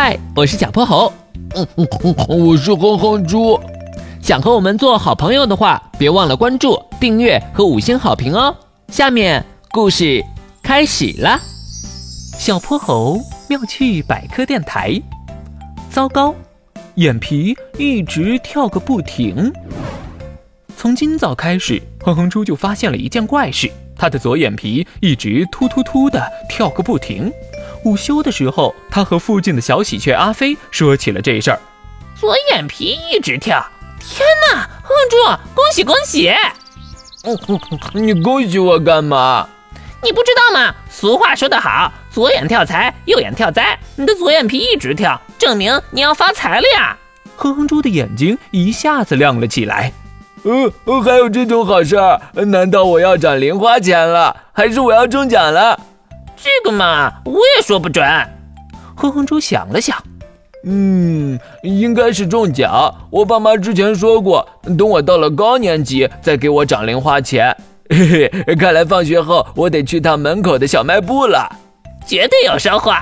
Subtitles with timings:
[0.00, 1.12] 嗨，我是小泼猴。
[1.56, 3.58] 嗯嗯嗯，我是哼哼猪。
[4.22, 8.54] 想和我们做好朋友的话，别忘了关注、订阅和五星好评哦。
[8.92, 10.24] 下面故事
[10.62, 11.40] 开始啦。
[12.38, 13.18] 小泼猴
[13.48, 15.02] 妙趣百科电台。
[15.90, 16.32] 糟糕，
[16.94, 19.52] 眼皮一直跳个不停。
[20.76, 27.32] 从今早开始，哼哼猪就发现了一件怪事：他的左眼皮一直突突突的跳个不停。
[27.84, 31.60] 午休的时候，他和附近的小喜鹊阿飞说起了这事儿。
[32.14, 33.64] 左眼皮一直跳，
[34.00, 34.68] 天哪！
[34.82, 35.16] 哼哼猪，
[35.54, 36.32] 恭喜恭喜！
[37.92, 39.48] 你恭喜我干嘛？
[40.02, 40.74] 你不知道吗？
[40.90, 43.78] 俗话说得好，左眼跳财，右眼跳灾。
[43.96, 46.96] 你的左眼皮一直跳，证明你要发财了呀！
[47.36, 49.92] 哼哼猪的眼睛一下子亮了起来。
[50.44, 52.20] 呃，还有这种好事儿？
[52.46, 54.36] 难道我要涨零花钱了？
[54.52, 55.78] 还是我要中奖了？
[56.40, 58.06] 这个嘛，我也说不准。
[58.96, 59.96] 哼哼猪想了想，
[60.64, 62.94] 嗯，应该是中奖。
[63.10, 67.56] 我爸妈之前说过，等我到了高年级再给我涨零花钱。
[67.90, 71.48] 嘿嘿，看来放学后我得去趟门口的小卖部了，
[72.06, 72.92] 绝对有收获。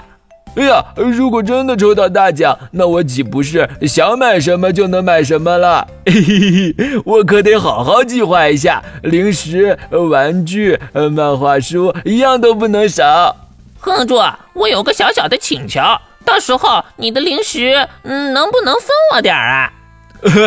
[0.57, 5.87] 哎呀，如果真的抽到大奖，那我岂不是想买什么就能买什么了？
[6.07, 10.79] 嘿嘿嘿，我可得好好计划一下，零食、玩具、
[11.12, 13.37] 漫画书一样都不能少。
[13.79, 14.17] 哼哼猪，
[14.55, 15.81] 我有个小小的请求，
[16.25, 19.73] 到时候你的零食，嗯，能不能分我点儿啊？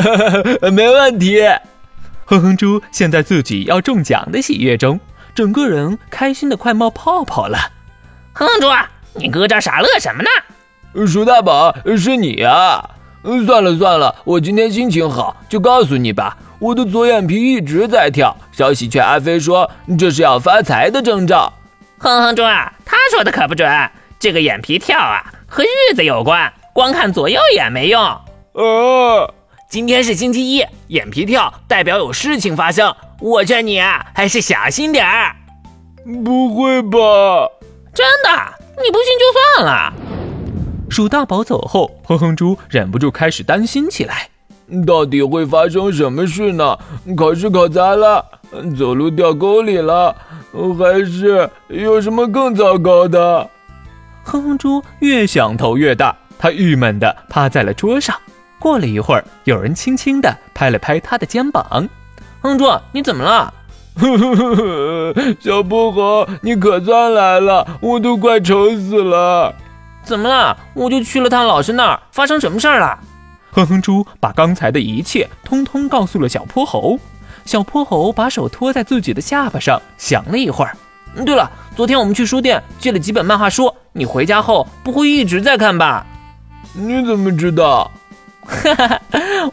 [0.74, 1.44] 没问题。
[2.26, 5.00] 哼哼猪现在自己要中奖的喜悦中，
[5.36, 7.58] 整个人开心的快冒泡泡了。
[8.34, 8.68] 哼哼猪，
[9.14, 11.08] 你搁这傻乐什么呢？
[11.08, 12.90] 鼠大宝，是你呀！
[13.46, 16.38] 算了算了，我今天心情好，就告诉你吧。
[16.60, 21.52] 我的左眼皮一直在跳，小喜鹊阿飞说这是要发财的征兆。
[21.98, 23.70] 哼哼猪啊，他说的可不准，
[24.20, 28.02] 这个眼皮跳啊和日子有关，光看左右眼没用。
[28.54, 29.34] 呃。
[29.70, 32.96] 今天是星期一，眼皮跳代表有事情发生。
[33.20, 35.36] 我劝你啊，还是小心点儿。
[36.26, 36.98] 不会吧？
[37.94, 38.54] 真的？
[38.84, 39.94] 你不信就算了。
[40.90, 44.30] 鼠大宝走后，哼哼猪忍不住开始担心起来。
[44.86, 46.78] 到底会发生什么事呢？
[47.18, 48.24] 考试考砸了，
[48.78, 50.16] 走路掉沟里了，
[50.78, 53.50] 还是有什么更糟糕的？
[54.24, 58.16] 哼哼猪越想头越大，他郁闷地趴在了桌上。
[58.60, 61.88] 过了一会儿，有人轻轻地拍了拍他的肩膀。
[62.42, 63.54] 哼猪，你怎么了？
[65.40, 69.54] 小泼猴，你可算来了，我都快愁死了。
[70.04, 70.56] 怎么了？
[70.74, 72.98] 我就去了趟老师那儿，发生什么事儿了？
[73.52, 77.00] 哼哼猪把刚才的一切通通告诉了小泼猴。
[77.46, 80.78] 小泼猴把手托在自己的下巴上，想了一会儿。
[81.26, 86.06] 对了，昨天我们去书店借了几本漫画书，你回家后不会一直在看吧？
[86.74, 87.92] 你怎么知道？
[88.50, 89.02] 哈哈，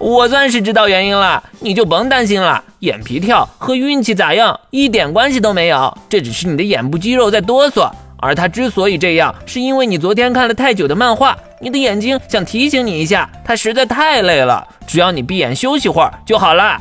[0.01, 2.65] 我算是知道原因了，你就甭担心了。
[2.81, 7.91] 眼皮跳和运气咋样一点关系都没有，这只是你的眼部肌肉在哆嗦。
[8.19, 14.67] 而它之所以这样，是因为你昨天看了太久的漫画，你的眼睛想提醒你一下，它实在太累了。
[14.87, 16.81] 只要你闭眼休息会儿就好了。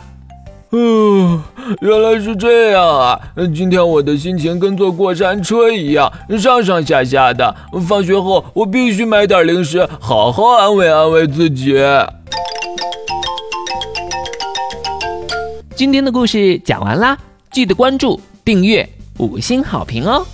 [0.78, 1.41] 哦，
[1.80, 3.18] 原来是这样啊！
[3.56, 7.56] 今天我的心情跟坐过山车一样，上上下下的。
[7.88, 11.78] 放学后我必须买点零食，好好安慰安慰自己。
[15.75, 17.18] 今天的故事讲完啦，
[17.52, 20.25] 记得关注、订阅、五星好评哦！